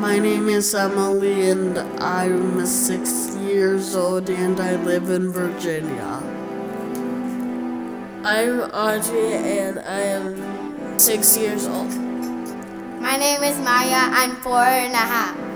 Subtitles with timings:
[0.00, 6.22] My name is Emily, and I'm six years old, and I live in Virginia.
[8.24, 11.92] I'm Audrey, and I am six years old.
[12.98, 14.08] My name is Maya.
[14.16, 15.49] I'm four and a half.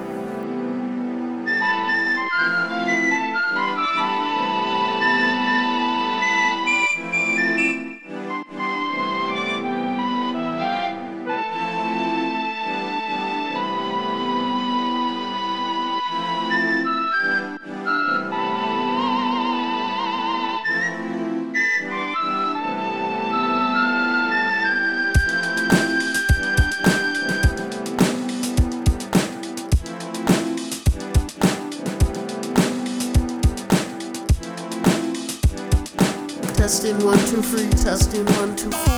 [36.65, 38.94] Testing one, two, three, testing one, two, four.